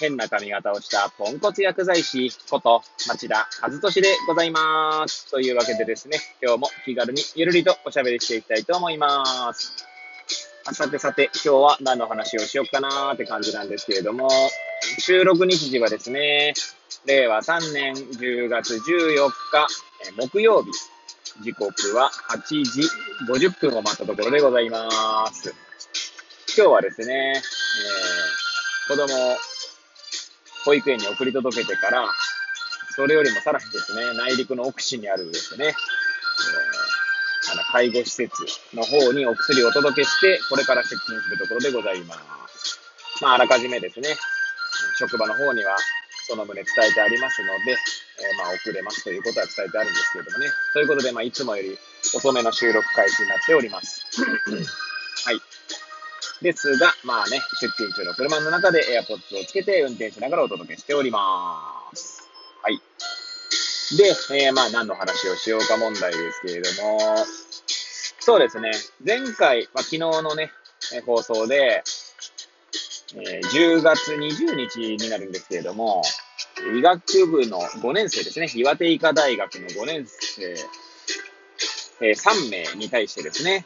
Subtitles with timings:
[0.00, 5.30] 変な髪型をしたポンコツ薬剤師こと町田和俊でございます。
[5.30, 9.84] というわけでですね、今日も気軽にゆるりとおしゃべりしていきたいと思います。
[10.72, 14.30] さてさて、今日は何の話をしよっかなーって感じなんですけれども、
[14.98, 16.54] 収録日時はですね、
[17.04, 18.80] 令和3年10月14
[19.28, 19.66] 日、
[20.16, 20.70] 木曜日、
[21.42, 22.82] 時刻は8時
[23.28, 25.54] 50分を待ったところでございます。
[26.56, 27.34] 今日はですね、
[28.88, 29.36] えー、子供
[30.64, 32.08] 保育園に送り届けてから、
[32.94, 35.72] それよりもさらにですね、内陸の奥地にあるですね、えー、
[37.52, 38.32] あの介護施設
[38.74, 42.14] の方にお薬をお届けして、これから出勤するところでございま
[42.48, 42.80] す。
[43.22, 44.16] まあ、あらかじめですね、
[44.98, 45.76] 職場の方には
[46.26, 50.46] その旨伝えてありますので、えー、まあ、遅れますということは伝えてあるんですけれどもね。
[50.74, 51.78] ということで、まあ、いつもより
[52.14, 54.06] 遅めの収録開始になっております。
[55.26, 55.40] はい。
[56.42, 62.28] ですが、まあね、出勤中の車の中で AirPods をつけて運転しながらお届けしております。
[62.62, 62.80] はい。
[63.96, 64.04] で、
[64.44, 67.16] えー、まあ何の話をしようか問題ですけれども、
[68.20, 68.70] そうですね、
[69.04, 70.50] 前回、まあ、昨日のね、
[71.04, 71.82] 放送で、
[73.16, 76.02] えー、10月20日になるんですけれども、
[76.76, 80.54] 医学部の5年生ですね、岩手医科大学の5年生、
[82.02, 83.64] えー、3名に対してですね、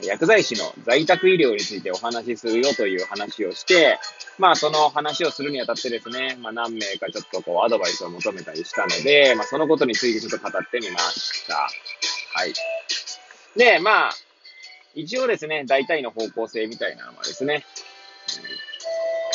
[0.00, 3.98] 薬剤師の在宅医療についてお話しするよという話をして、
[4.38, 11.54] まあその話をするにあたってですね、まあ何名かちょっとこうアドバイスを求めたりしたので、まあそのことについてちょっと語ってみました。
[11.54, 12.54] はい。
[13.56, 14.12] で、まあ、
[14.94, 17.64] 一応ですね、大体の方向性みたいなのはですね、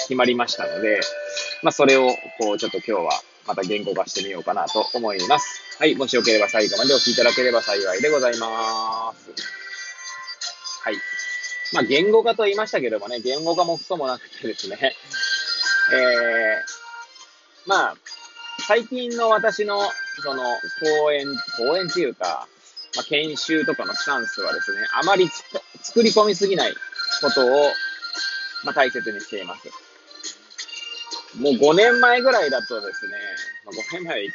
[0.02, 1.00] 決まりましたので、
[1.64, 2.10] まあそれを
[2.40, 3.12] こうちょっと今日は
[3.48, 5.62] また言語化してみようかなと思います。
[5.80, 5.96] はい。
[5.96, 9.57] もしよければ最後までお聞きいただければ幸いでございます。
[10.88, 10.96] はい。
[11.74, 17.96] まあ、言語化と言いましたけどもね、言語化もクソもなくてですね、えー、まあ、
[18.66, 19.82] 最近の私の、
[20.24, 20.44] その、
[21.04, 21.26] 講演、
[21.58, 22.48] 講演っていうか、
[22.96, 25.28] まあ、研修とかのスタンスはですね、あまり
[25.82, 26.74] 作り込みすぎない
[27.22, 27.50] ことを、
[28.64, 29.68] まあ、大切にしています。
[31.38, 33.14] もう5年前ぐらいだとですね、
[33.66, 34.32] まあ、5年前は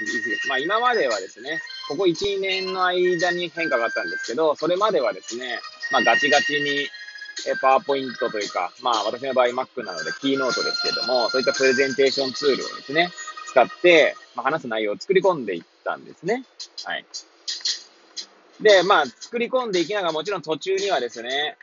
[0.49, 5.59] まあ今まではですね、ここ1、2年の間に変化があったんですけど、それまではですね、
[5.93, 6.89] まあ、ガチガチに、
[7.47, 13.11] え、パワーポイントというか、まあ、私の場合 Mac なのでキーノートですけども、そういったプレゼンテーションツールをですね、
[13.47, 16.45] 使って、まあ、話す内容を作り込んでいったんですね。
[16.85, 17.05] はい。
[18.61, 21.57] で、まあ、作り込んでいきながら、もちろん途中にはですね、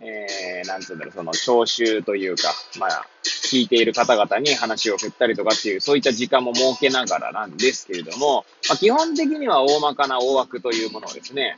[0.00, 11.56] えー、なんつうんだろう、その、聴衆というか、まあ、聞いている方々に話を振ったりとかっていう、そういった時間も設けながらなんですけれども、まあ、基本的には大まかな大枠というものをですね、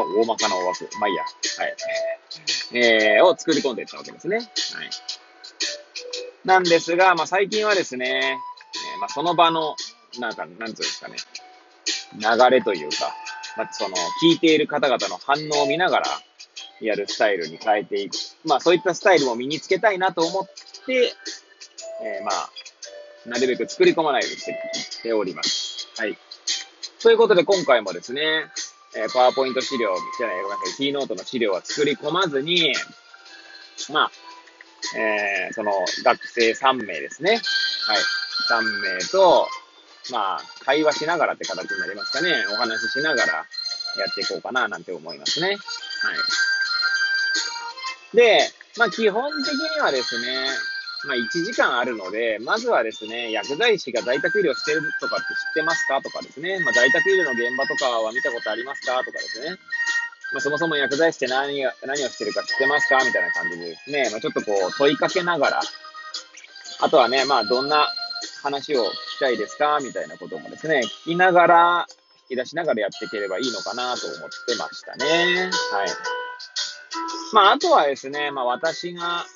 [0.00, 0.88] 大まかな大枠。
[0.98, 1.22] まあいいや。
[1.22, 1.28] は
[1.66, 1.76] い。
[2.72, 4.36] えー、を作り込んでいったわけですね。
[4.36, 4.46] はい。
[6.44, 8.38] なんですが、まあ最近はですね、
[8.94, 9.76] えー、まあその場の、
[10.18, 11.16] なんか、なんつうんですかね、
[12.18, 13.14] 流れというか、
[13.56, 16.06] まあその、聞いている方々の反応を見ながら、
[16.80, 18.14] やるスタイルに変えていく。
[18.44, 20.46] まあそういったスタイルも身につけたいなと思っ
[20.86, 21.12] て、
[22.02, 22.50] えー、まあ、
[23.26, 25.88] なるべく作り込まないようにしております。
[25.96, 26.18] はい。
[27.00, 28.50] ということで今回もですね、
[28.96, 32.74] えー、パワーポイント資料、じゃない、ごめんなさい、キーノートの資料は作り込まずに、
[33.90, 34.10] まあ、
[34.96, 35.72] えー、その
[36.04, 37.30] 学生3名ですね。
[37.32, 37.40] はい。
[38.50, 39.48] 3名と、
[40.10, 42.44] まあ、会話しながらって形になりますかね。
[42.52, 43.44] お話ししながらや
[44.10, 45.48] っていこうかな、なんて思いますね。
[45.48, 45.58] はい。
[48.16, 48.40] で、
[48.76, 50.48] まあ、基本的にはですね、
[51.04, 59.58] まあ、1時間あるので、まずはですね、薬剤師が在宅医療してるとかって知ってますかとかですね、まあ、在宅医療の現場とかは見たことありますかとかですね、
[60.32, 65.60] まあ、そもそも薬剤師って何が何をしてるか知ってますかみたいな感じでですね、まあ、ちょっとこう問いかけながら、
[66.80, 67.88] あとはね、まあ、どんな
[68.42, 71.86] 話を聞きたいですかみたいなこともですね、聞きながら、
[72.30, 75.50] 引き出しながらやっていければいいのかなと思ってましたね。
[75.72, 75.88] はい。
[77.32, 79.26] まあ、あとはですね、まあ、私が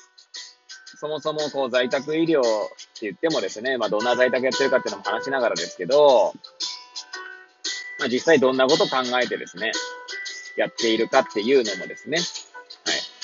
[0.95, 6.33] そもそもこう在宅医療って言ってもですね、まあどんな在宅やってるかっていうのも話しながらですけど、
[7.99, 9.71] まあ実際どんなこと考えてですね、
[10.55, 13.17] やっているかっていうのもですね、はい。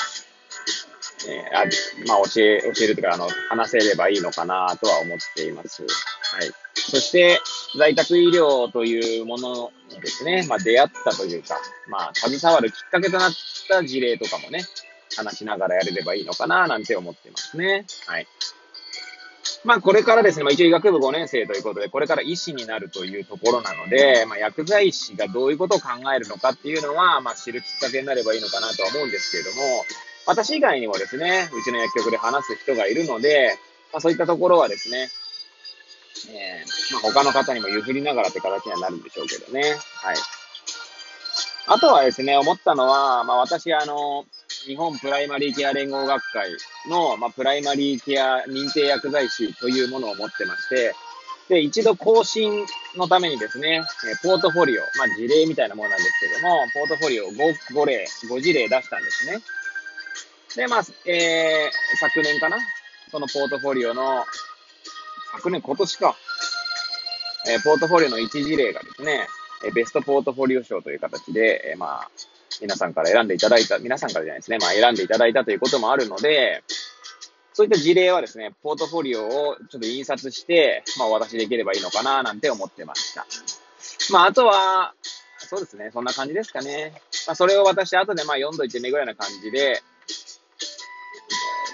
[1.25, 1.65] えー、あ
[2.07, 5.83] まあ教え、教えるというか、あの、話せればいいのかなとは思っています。
[5.83, 6.51] はい。
[6.75, 7.39] そして、
[7.77, 11.57] 在宅医療というものにですね、まあ、出会ったというか、
[11.88, 13.31] まあ、携わるきっかけとなっ
[13.69, 14.66] た事例とかもね、
[15.15, 17.86] 話しながらやれればいいのかな、なんて思ってますね。
[18.07, 18.27] はい。
[19.63, 29.86] まあ、これからですね、まあ、一応医学部5年生ということで、これから医師になるというところなので、まあ、薬剤師がどういうことを考えるのかっていうのは、まあ、知るきっかけになればいいのかなとは思うんですけれども、
[30.25, 33.57] 私以外にもですね、うちの薬局で話す人がいるので、
[33.92, 35.09] まあ、そういったところはですね、
[36.30, 39.62] えー、まあ、他の方にも譲りながらって形にはなるんでしょうけどね。
[40.01, 40.16] はい。
[41.68, 44.25] あとはですね、思ったのは、まあ、私、あの、
[44.65, 46.50] 日本プライマリーケア連合学会
[46.89, 50.94] の、まあ、プライマリーケア認定薬剤師というものを持ってまして、
[51.50, 52.65] で、一度更新
[52.95, 53.81] のためにですね、
[54.24, 57.33] ポートフォリオ、まあ、事例みたいなものなんですけども、ポートフォリオ 5,
[57.74, 59.42] 5例、5事例出したんですね。
[60.56, 62.57] で、まあ、えー、昨年かな
[63.12, 64.24] そのポートフォリオの、
[65.33, 66.16] 昨年、今年か、
[67.50, 69.27] えー、ポートフォリオの1事例がですね、
[69.75, 72.09] ベストポートフォリオ賞という形で、えー、まあ、
[72.61, 76.63] 皆さんから選んでいただいた、皆さんからじゃないですね、まあ選んでいただいたということもあるので、
[77.53, 83.25] そういった事例はですね、ポートフォリオをちょっと印刷して、まあお渡しできればいいのかななんて思ってました。
[84.11, 84.94] まああとは、
[85.38, 86.94] そうですね、そんな感じですかね。
[87.27, 89.83] まあそれを渡して後でまあ読んどいてねぐらいな感じで、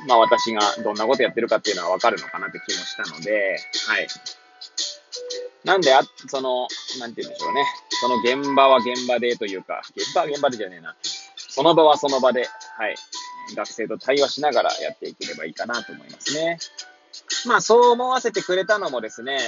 [0.08, 4.08] まあ私がどんなことやってるかっていうのはわかるのかなって気もしたので、はい。
[5.64, 6.68] なんで、あ、その、
[7.00, 7.66] なんて言うんでしょうね。
[8.02, 10.96] その現場は現場でというか、現場は現場でじゃねえな。
[11.36, 12.48] その場はその場で、
[12.78, 12.96] はい。
[13.56, 16.60] 学生と対話しながらやっていければいいかなと思いますね。
[17.46, 19.40] まあ、そう思わせてくれたのもですね、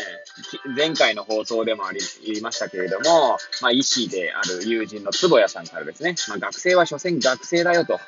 [0.75, 7.99] 前回の放送でもあり、言いましたけれども、まあ、医師である友人の坪谷さんからですね、まあ、学生は所詮学生だよと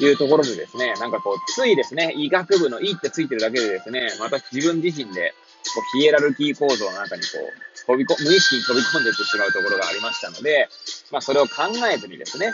[0.00, 5.34] いうところでですね、なんかこう、ついですね、医学部の医ってついてるだけでですね、また自分自身で、
[5.74, 10.68] こう、ヒエラルキー構造の中にこう、飛びこ、無意識に飛び込んでいってしまうところがありましたので、
[11.10, 12.52] まあ、それを考えずにですね、や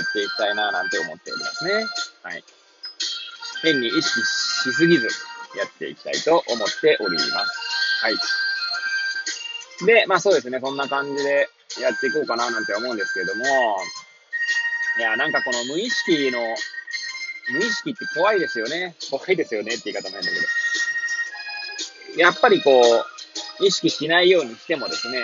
[0.00, 1.86] っていきたいな、なんて思っておりますね。
[2.22, 2.44] はい。
[3.62, 5.08] 変に意識しすぎず、
[5.56, 7.30] やっていきたいと思っております。
[8.02, 8.16] はい。
[9.86, 11.48] で、まあそうですね、こんな感じで
[11.80, 13.44] やっていこうかななんて思うんですけれども、
[14.98, 16.40] いや、なんかこの無意識の、
[17.52, 18.96] 無意識って怖いですよね。
[19.10, 20.46] 怖いですよねって言い方も変だけど。
[22.16, 22.80] やっぱりこ
[23.60, 25.20] う、意識しないようにしてもですね、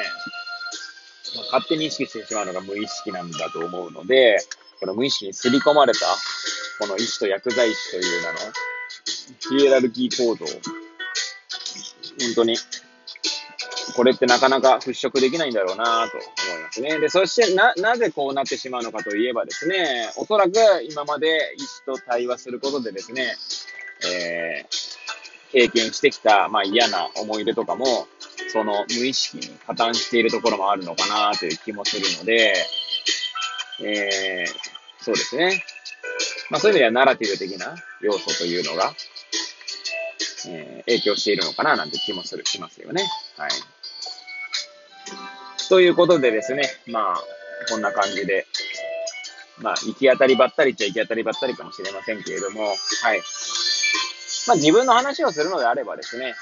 [1.35, 4.39] まあ、勝手に意識してしまうのが無意識なんだと思うので、
[4.81, 6.07] この無意識に刷り込まれた、
[6.79, 8.39] この医師と薬剤師という名の、
[9.61, 12.57] ヒエラルキー構造、本当に、
[13.95, 16.99] これってなかなか払拭できないんだろうなと思いますね。
[16.99, 20.53] で、そしてな、なぜこうなってしまうのかといえばですね、おそらく
[20.89, 23.37] 今まで医師と対話することでですね、
[24.05, 24.92] えー、
[25.53, 28.09] 経験してきた、まあ嫌な思い出とかも、
[28.53, 32.55] その無意識に加担しているところもあるのかなという気もするので、
[33.85, 35.65] えー、そうですね。
[36.51, 38.93] まあそういう意味ではナラティブ的な要素というのが、
[40.49, 43.05] えー、影響しているのかななんて気もする、しますよね。
[43.37, 43.51] はい。
[45.69, 47.17] ということでですね、まあ、
[47.71, 48.47] こんな感じで、
[49.59, 53.23] まあ、行き当たりばったりっちゃ行き当たりばったりかもしれませんけれども、はい。
[54.47, 56.35] まあ、自分の話をするのであればですね、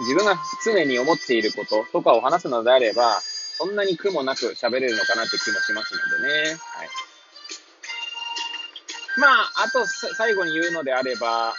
[0.00, 6.56] 自分が常に思っていることとかを話すのであれば、そんなに苦もなく喋れるのかなって気もしますのでね。
[6.58, 6.88] はい。
[9.16, 11.54] まあ、あと最後に言うのであれば、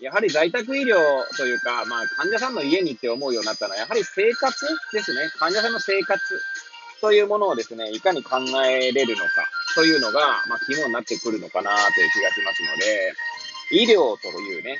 [0.00, 0.96] やはり在宅医療
[1.36, 5.30] というか、まあ、患者さんの家にって思うようになったのは、やはり生活ですね。
[5.38, 6.20] 患者さんの生活
[7.00, 9.30] というものをですね、いかに考えれるのか
[9.74, 13.14] というのが、まあ、肝になってくるのかなという気がしますので、
[13.72, 14.78] 医療というね、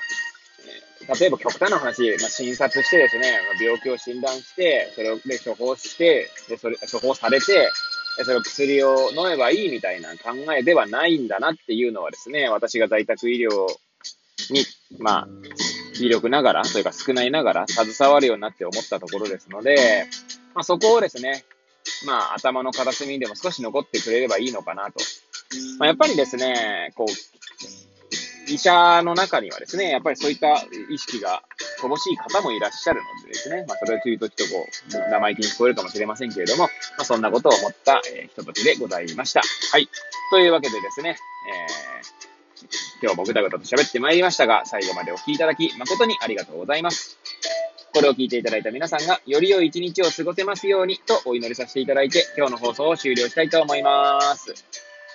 [1.18, 7.70] 例えば極端な話、まあ、診察してですね、ま病気を診断して、それをで処方して、でそれ処方されて、
[8.24, 13.66] それを薬を飲めばいいみたいな考えではないんだなっていうのはですね、私が在宅医療
[14.50, 14.64] に、
[14.98, 15.28] まあ、
[16.00, 20.06] 微力ながら、というか少ないながら、携わるようになって思ったところですので、
[20.54, 21.44] まあ、そこをですね、
[22.06, 25.00] まあ、頭の片隅にでも少し残ってくれればいいのかなと。
[25.78, 27.91] まあ、やっぱりですね、こう、
[28.52, 30.52] 医者の中にはですね、やっぱりそういった
[30.90, 31.42] 意識が
[31.80, 34.66] 乏しい方もいらっしゃるのでですね、まあ、それを言うとちょっとこ
[35.06, 36.68] う、生意気に聞こえるかもしれませんけれども、ま
[36.98, 39.40] あ、そんなことを思った、えー、ひとときでございました。
[39.72, 39.88] はい。
[40.30, 41.16] というわけでですね、
[41.48, 47.18] えー、今日もぐだぐだと喋ってまいりましたが、最後までお聴きいただき、誠にありがとうございます。
[47.94, 54.81] これを聞いていただいた皆さんが、より良い一日を過ごせますようにとお祈りさせていただいて、今日の放送を終了したいと思います。